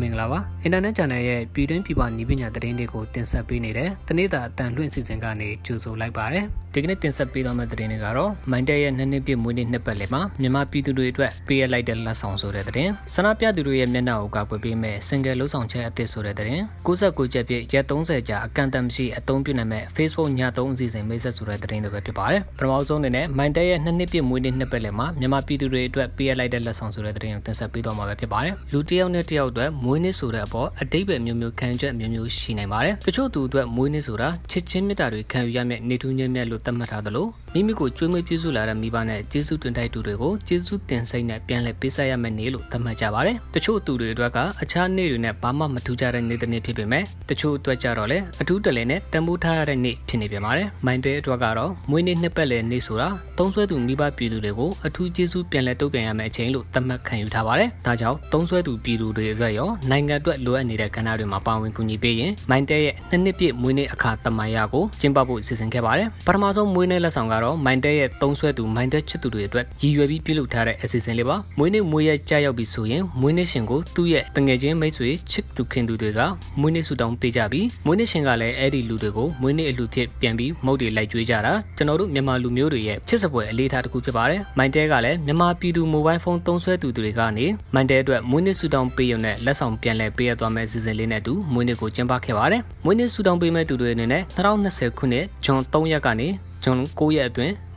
[0.00, 6.44] မင်္ဂလာပါအင်တာနက် channel ရဲ့ပြည်တွင်းပြည်ပနည်းပညာသတင်းတွေကိုတင်ဆက်ပေးနေတဲ့တနေ့တာအတန်လွှင့်စီစဉ်ကနေကြိုဆိုလိုက်ပါတယ်
[6.76, 76.20] ဒီကနေ့တင်ဆက်ပေးသွားမယ့်သတင်းတွေကတော့မိုင်းတက်ရဲ့နှစ်နှစ်ပြည့်မွေးနေ့နှစ်ပတ်လည်မှာမြန်မာပြည်သူတွေအတွက်ပေးရလိုက်တဲ့လက်ဆောင်ဆိုတဲ့သတင်းဆန္ဒပြသူတွေရဲ့မျက်နှာကိုကာကွယ်ပေးမဲ့ single လှုပ်ဆောင်ချက်အသစ်ဆိုတဲ့သတင်း69ချက်ပြည့်ရက်30ကြာအကန့်အသတ်မရှိအသုံးပြုနိုင်မဲ့ Facebook ည3အစီအစဉ်မိတ်ဆက်ဆိုတဲ့သတင်းတွေပဲဖြစ်ပါတယ်ပထမဆုံးအနေနဲ့မိုင်းတက်ရဲ့နှစ်နှစ်ပြည့်မွေးနေ့နှစ်ပတ်လည်မှာမြန်မာပြည်သူတွေအတွက်ပေးရလိုက်တဲ့လက်ဆောင်ဆိုတဲ့သတင်းကိုတင်ဆက်ပေးသွားမှာပဲဖြစ်ပါတယ်လူတစ်ယောက်နဲ့တစ်ယောက်အတွက်မွေးနေ့ဆိုတဲ့အပေါ်အတိတ်ပဲမျိုးမျိုးခံချက်မျိုးမျိုးရှိနိုင်ပါတယ်တချို့သူအတွက်မွေးနေ့ဆိုတာချစ်ချင်းမေတ္တာတွေခံယူရမယ့်နေထူးညံ့မြတ်လို့သတ်မှတ်ထားသလိုမိမိကိုကျွေးမွေးပြုစုလာတဲ့မိဘနဲ့ကျေးဇူးတင်တိုက်သူတွေကိုကျေးဇူးတင်စိတ်နဲ့ပြန်လည်ပေးဆက်ရမယ့်နေ့လို့သတ်မှတ်ကြပါတယ်။တချို့သူတွေအတွက်ကအခြားနေ့တွေနဲ့ဘာမှမထူးခြားတဲ့နေ့တစ်နေ့ဖြစ်ပေမဲ့တချို့အတွက်ကြတော့လေအထူးတလဲနဲ့တန်ဖိုးထားရတဲ့နေ့ဖြစ်နေပြန်ပါတယ်။မိုင်းတဲအတွက်ကတော့မွေးနေ့နှစ်ပတ်လည်နေ့ဆိုတာသုံးဆွဲသူမိဘပြည်သူတွေကိုအထူးကျေးဇူးပြန်လည်တုတ်ပြန်ရမယ့်အချိန်လို့သတ်မှတ်ခံယူထားပါတယ်။ဒါကြောင့်သုံးဆွဲသူပြည်သူတွေအတွက်ရောနိုင်ငံအတွက်လိုအပ်နေတဲ့ကဏ္ဍတွေမှာပါဝင်ကူညီပေးရင်မိုင်းတဲရဲ့နှစ်နှစ်ပြည့်မွေးနေ့အခါတမန်ရကိုကျင်းပဖို့စီစဉ်ခဲ့ပါတယ်။ပထမဆုံးမွေးနေ့လက်ဆောင်ကတော့မိုင်းတဲရဲ့သုံးဆွဲသူမိုင်းတက်ချစ်သူတွေအတွက်ရည်ရွယ်ပြီးပြုလုပ်ထားတဲ့အစီအစဉ်လေးပါမွေးနေ့မွေးရက်ကြာရောက်ပြီဆိုရင်မွေးနေ့ရှင်ကိုသူ့ရဲ့တငယ်ချင်းမိတ်ဆွေချစ်သူခင်သူတွေက
[76.60, 96.28] မွေးနေ့ဆုတောင်းပေးကြပြီးမွေးနေ့ရှင်ကလည်းအဲ့ဒီလူတွေကိုမွေးနေ့အလူဖြစ်ပြန်ပြီးမုတ်တွေလိုက်ကြွေးကြတာကျွန်တော်တို့မြန်မာလူမျိုးတွေရဲ့ချစ်စပွဲအလေးထားတစ်ခုဖြစ်ပါတယ်မိုင်းတဲကလည်းမြန်မာပြည်သူမိုဘိုင်းဖုန်းသုံးဆွဲသူတွေကနေမိုင်းတဲအတွက်မွေးနေ့ဆုတောင်းပေးရုံနဲ့လက်ဆောင်ပြန်လည်ပေးရသွားမယ့်အစီအစဉ်လေးနဲ့တူမွေးနေ့ကိုကျင်းပခဲ့ပါတယ်မွေးနေ့ဆုတောင်းပေးမဲ့သူတွေအနေနဲ့2020ခုနှစ်ဇွန်3ရက်ကနေ
[96.64, 97.20] ဇွန်9ရ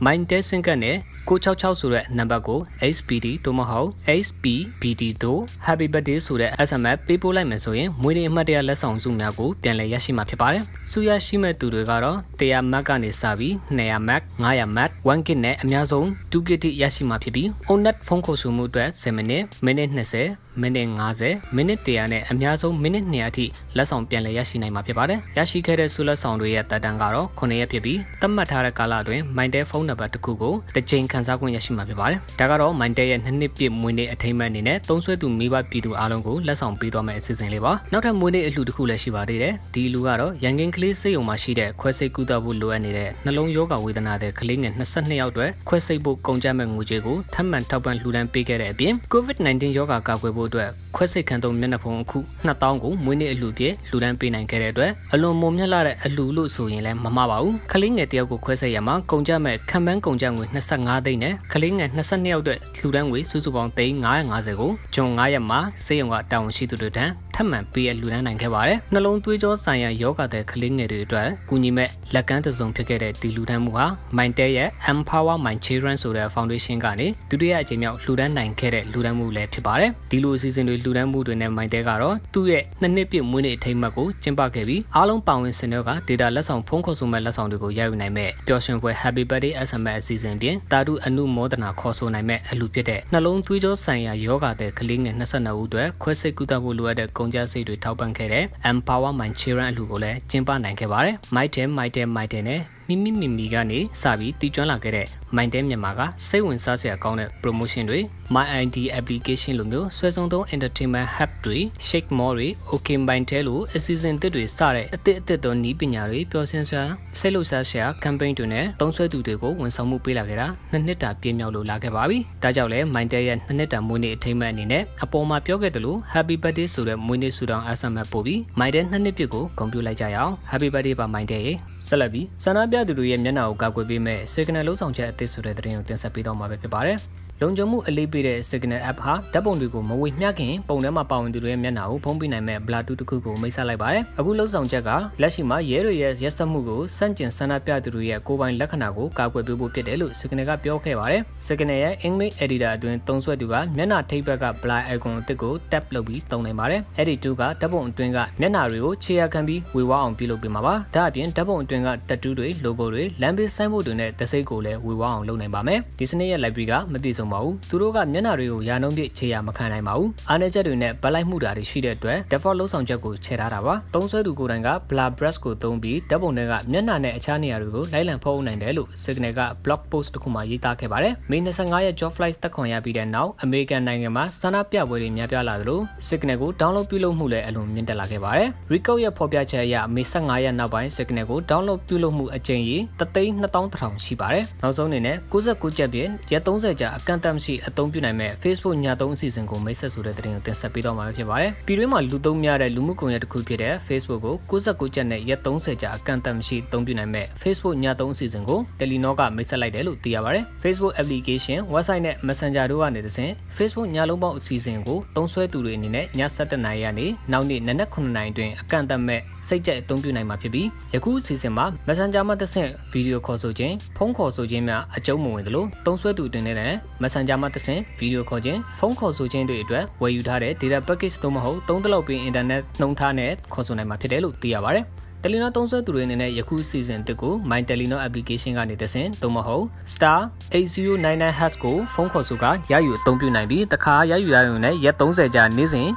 [0.00, 0.96] ်အတွင်းမိုင်းတဲစင်ကတ်နဲ့
[1.28, 2.60] 966ဆိုတဲ့နံပါတ်ကို
[2.94, 3.88] HPD တို့မဟုတ်
[4.24, 16.64] HPBD တို့ Happy Birthday ဆိုတဲ့ SMS ပေးပို့လိုက်မယ်ဆိုရင်မွေးနေ့အမှတ်တရလက်ဆောင်စုများကိုပြန်လည်ရရှိမှာဖြစ်ပါတယ်။စုရရှိမဲ့သူတွေကတော့100 Mac ကနေစပြီး200 Mac 500 Mac 1GB နဲ့အများဆုံး 2GB
[16.82, 20.88] ရရှိမှာဖြစ်ပြီး Onet ဖုန်းခေါ်ဆိုမှုအတွက်10မိနစ်မိနစ်20မိနစ်
[21.22, 52.18] 50မိနစ်100နဲ့အများဆုံးမိနစ်200အထိလက်ဆောင်ပြန်လည်ရရှိနိုင်မှာဖြစ်ပါတယ်။ရရှိခဲ့တဲ့ဆုလက်ဆောင်တွေရဲ့တက်တန်းကတော့9ရက်ဖြစ်ပြီးသတ်မှတ်ထားတဲ့ကာလအတွင်း Mindel ဖုန်းနံပါတ်တစ်ခုကိုတစ်ချိန်ခန်းစားခွင့်ရရှိမှာဖြစ်ပါတယ်။ဒါကတော့ Mindel ရဲ့နှစ်နှစ်ပြည့်မွေးနေ့အထိမ်းအမှတ်အနေနဲ့သုံးဆွဲသူမိဘပြည်သူအားလုံးကိုလက်ဆောင်ပေးသွားမယ့်အစီအစဉ်လေးပါ။နောက်ထပ်မွေးနေ့အလှူတစ်ခုလည်းရှိပါသေးတယ်။ဒီလူကတော့ရန်ကင်းကလေးစိတ်ုံမှာရှိတဲ့ခွဲစိတ်ကုသဖို့လိုအပ်နေတဲ့နှလုံးရောဂါဝေဒနာတဲ့ကလေးငယ်22ယောက်အတွက်ခွဲစိတ်ဖို့ကုန်ကျမဲ့ငွေကြေးကိုထပ်မံထောက်ပံ့လှူဒန်းပေးခဲ့တဲ့အပြင် COVID-19 ရောဂါကာကွယ်ဖို့အတွက်ခွဲစိတ်ခန်းသုံးမျက်နှာဖုံးအခု
[52.48, 73.86] 2000ကိုမွေးနေ့အလှူပြည့်လှူဒန်းပေးနိုင်ခဲ့တဲ့အတွက်အလွန်မုံမြတ်လာတဲ့အလှူလို့ဆိုရင်လည်းမမှားပါဘူး။ကလေးငယ်တယောက်ကိုခွဲစိတ်ရမှာကုန်ကျမဲ့ခံပန်းကုန်ကျငွေ25သိန်းနဲ့ကလေးငယ်22ယောက်အတွက်လှူဒန်းငွေစုစုပေါင်း350ကိုဂျွန်9ရက်မှာစေယုံကတာဝန်ရှိသူတွေထံထပ်မံပေးရလူဒန်းနိုင်ခဲ့ပါတယ်။နှလုံးသွေးကြောဆိုင်ရာယောဂတဲ့ကလေးငယ်တွေအတွက်ကူညီမဲ့လက်ကမ်းတစုံဖြစ်ခဲ့တဲ့ဒီလူဒန်းမှုဟာ
[74.16, 89.96] Mindtel ရဲ့ Empower My Children ဆိုတဲ့ foundation ကနေဒုတိယအကြိမ်မြောက်လူဒန်းနိုင်ခဲ့တဲ့လူဒန်းမှုလည်းဖြစ်ပါတယ်။ဒီလိုအစီအစဉ်တွေလူဒန်းမှုတွေနဲ့ Mindtel ကတော့သူ့ရဲ့နှစ်နှစ်ပြည့်မွေးနေ့အထိမ်းအမှတ်ကိုကျင်းပခဲ့ပြီးအားလုံးပါဝင်စင်တွေက data လက်ဆောင်ဖုန်းခေါ်ဆိုမဲ့လက်ဆောင်တွေကိုရယူနိုင်မဲ့ပျော်ရွှင်ပွဲ Happy Birthday SMS
[90.02, 105.06] အစီအစဉ်ပြင်တာတုအနုမောဒနာခေါ်ဆိုနိုင်မဲ့အလူဖြစ်တဲ့နှလုံးသွေးကြောဆိုင်ရာယောဂတဲ့ကလေးငယ်22ဦးအတွက်ခွဲစိတ်ကုသဖို့လိုအပ်တဲ့ကုန်ကျစရိတ်တွေထောက်ပံ့ခဲ့တဲ့ Empower My Children အလှူကိုလည်းကျင်းပနိုင်ခဲ့ပါတယ်။ Mighty Mighty Mighty နဲ့ မိမိမိမိကနေစပြီးတည်ကျွမ်းလာခဲ့တဲ့
[105.36, 108.00] Mindel မြန်မာကစိတ်ဝင်စားစရာကောင်းတဲ့ promotion တွေ
[108.34, 116.82] My ID application လိုမျိုးဆွဲဆောင်သုံး entertainment hub တွေ Shake Mall တွေ OK Mindel လိုအစီအစဉ်သစ်တွေစတဲ့အသစ်အသစ်သောနီးပညာတွေပျော်စင်စွာ
[117.18, 131.42] စိတ်လှုပ်ရှားစရာ campaign တွေနဲ့သုံးဆွဲသူတွေကိုဝန်ဆောင်မှုပေးလာခဲ့တာနှစ်နှစ်တာပြည့်မြောက်လို့လာခဲ့ပါပြီ။ဒါကြောင့်လဲ Mindel ရဲ့နှစ်နှစ်တာမွေးနေ့အထိမ်းအမှတ်အနေနဲ့အပေါ်မှာပြောခဲ့သလို Happy Birthday ဆိုတဲ့မွေးနေ့ဆုတောင်း SMS ပို့ပြီး Mindel နှစ်နှစ်ပြည့်ကိုဂုဏ်ပြုလိုက်ကြရအောင် Happy Birthday ပါ Mindel
[131.46, 131.52] ရေ
[131.86, 136.98] ဆက်လက်ပြီးဆန္ဒပြသူတွေရဲ့မျက်နှာကိုကာကွယ်ပေးမဲ့ Signal လုံးဆောင်ချက်အသစ်ဆိုတဲ့သတင်းကိုတင်ဆက်ပေးတော့မှာပဲဖြစ်ပါတယ်။
[137.42, 144.90] လုံခြုံမှုအလေးပေးတဲ့ Signal app ဟာဓာတ်ပုံတွေကိုမဝေမျှခင်ပုံထဲမှာပါဝင်သူတွေရဲ့မျက်နှာကိုဖုံးပြနိုင်မဲ့ Bluetooth တစ်ခုကိုမိတ်ဆက်လိုက်ပါတယ်။အခုလှုပ်ဆောင်ချက်က
[145.20, 162.86] လက်ရှိမှာရဲတွေရဲ့ရက်စက်မှုကိုစန့်ကျင်ဆန္ဒပြသူတွေရဲ့ကိုယ်ပိုင်လက္ခဏာကိုကာကွယ်ပေးဖို့ဖြစ်တယ်လို့ Signal ကပြောခဲ့ပါတယ်။ Signal ရဲ့ English Editor အတွင်းသုံးစွဲသူကမျက်နှာထိပ်ဘက်က Blind icon အသစ်ကို tap လုပ်ပြီးသုံးနိုင်ပါတယ်။အဲဒီတူကဓာတ်ပုံအတွင်းကမျက်နှာတွေကိုခြေရာခံပြီးဝေဝါအောင်ပြုလုပ်ပေးမှာပါ။ဒါအပြင်ဓာတ်ပုံအတွင်းက tattoo တွေ logo
[162.94, 182.36] တွေလမ်းဘေးဆိုင်းဘုတ်တွေနဲ့သစိတ်ကိုလည်းဝေဝါအောင်လုပ်နိုင်ပါမယ်။ဒီစနစ်ရဲ့ library ကမပြည့်စုံပါဘူး။သူတို့ကမျက်နှာတွေကိုရာနှုန်းပြည့်ခြေရမခံနိုင်ပါဘူး။အားနည်းချက်တွေနဲ့ဗလိုက်မှုတာတွေရှိတဲ့အတွက် default လုံးဆောင်ချက်ကိုချဲထားတာပါ။သုံးဆွဲသူကိုယ်တိုင်က blur brush ကိုသုံးပြီးဓာတ်ပုံတွေကမျက်နှာနဲ့အခြားနေရာတွေကိုလိုက်လံဖုံးနိုင်တယ်လို့ Signal က blog post တစ်ခုမှာရေးသားခဲ့ပါတယ်။မေ25ရက် job flight
[182.42, 207.26] တက်ခွန်ရပြီးတဲ့နောက်အမေရိကန်နိုင်ငံမှာဆန္ဒပြပွဲတွေများပြားလာသလို Signal ကို download ပြုလုပ်မှုလည်းအလွန်မြင့်တက်လာခဲ့ပါတယ်။ Recode ရဲ့ဖော်ပြချက်အရမေ15ရက်နောက်ပိုင်း Signal ကို download ပြုလုပ်မှုအကြိမ်ရေ3,200,000ရှိပါတယ်။နောက်ဆုံးအနေနဲ့69ကျပ်ပြည့်ရက်30ကြာအကန့်န့်အသတ်မရှိအသုံးပြုနိုင်မဲ့ Facebook ညသုံးအစီအစဉ်ကိုမိတ်ဆက်ဆိုတဲ့သတင်းကိုတင်ဆက်ပေးတော့မှာဖြစ်ပါတယ်။ပြည်တွင်းမှာလူသုံးများတဲ့လူမှုကွန်ရက်တစ်ခုဖြစ်တဲ့ Facebook ကို69ကျပ်နဲ့ရက်30ကြာအကန့်အသတ်မရှိအသုံးပြုနိုင်မဲ့
[207.42, 216.06] Facebook ညသုံးအစီအစဉ်ကို Telenor ကမိတ်ဆက်လိုက်တယ်လို့သိရပါတယ်။ Facebook application, website နဲ့ Messenger တို့ကနေတဆင့် Facebook ညလုံးပေါက်အစီအစဉ်ကိုသုံးစွဲသူတွေအနေနဲ့ည
[216.36, 226.72] 7:00နာရီကနေနောက်နေ့နနက်9:00နာရီတွင်အကန့်အသတ်မဲ့စိတ်ကြိုက်အသုံးပြုနိုင်မှာဖြစ်ပြီးယခုအစီအစဉ်မှာ Messenger မှာတဆင့်ဗီဒီယိုခေါ်ဆိုခြင်းဖုန်းခေါ်ဆိုခြင်းများအကျုံးမဝင်သလိုသုံးစွဲသူတင်နေတဲ့
[227.08, 234.84] Messenger မှာတဆင့်ဗီဒီယိုခေါ်ခြင်းဖုန်းခေါ်ဆိုခြင်းတွေအတွက်ဝယ်ယူထားတဲ့ data package သို့မဟုတ်သုံးတလောက်ပင် internet နှုံထားနဲ့ခေါ်ဆိုနိုင်မှာဖြစ်တယ်လို့သိရပါတယ်။
[235.22, 240.18] Telenor သုံးစွဲသူတွေအနေနဲ့ယခု season 1ကို My Telenor application ကနေတဆင့်သို့မဟုတ် star
[240.54, 245.88] 8099# ကိုဖုန်းခေါ်ဆိုကရယူအသုံးပြုနိုင်ပြီးတခါရယူရရုံနဲ့ရက်30ကြာနေ့စဉ်ည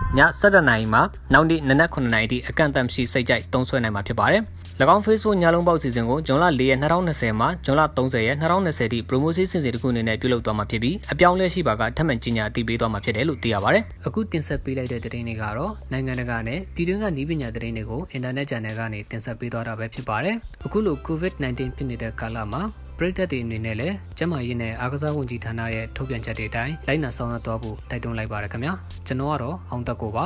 [0.42, 1.00] 7:00နာရီမှ
[1.34, 4.42] နောက်နေ့နနက်9:00နာရီထိအကန့်အသတ်ရှိစိတ်ကြိုက်သုံးစွဲနိုင်မှာဖြစ်ပါတယ်။၎
[4.96, 20.36] င်း Facebook ညလုံးပေါက်စီစဉ်ကိုဇွန်လ4ရက်2020မှဇွန်လ30ရက်2020ထိ promotion စီစဉ်တစ်ခုအနေနဲ့ပြုလုပ်သွားမှာဖြစ်ပြီးအပြောင်းလဲရှိပါကထပ်မံကြီးညာအသိပေးသွားမှာဖြစ်တယ်လို့သိရပါတယ်။အခုတင်ဆက်ပေးလိုက်တဲ့သတင်းတွေကတော့နိုင်ငံတကာနဲ့ပြည်တွင်းကနည်းပညာသတင်းတွေကို internet channel ကနေတင်ဆက်ပေးသွားတာပဲဖြစ်ပါတယ်။
[20.66, 22.62] အခုလို COVID-19 ဖြစ်နေတဲ့ကာလမှာ
[22.98, 28.74] ပြည်သက်တွေအနေနဲ့လည်းကျန်းမာရေးနဲ့အားကစားဝန်ကြီးဌာနရဲ့ထုတ်ပြန်ချက်တွေအတိုင်းလိုက်နာဆောင်ရွက်သွားဖို့တိုက်တွန်းလိုက်ပါရခင်ဗျာ
[29.08, 30.26] ကျွန်တော်ကတော့အောင်သက်ကိုပါ